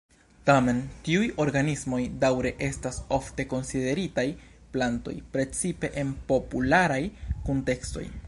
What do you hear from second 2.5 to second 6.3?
estas ofte konsideritaj plantoj, precipe en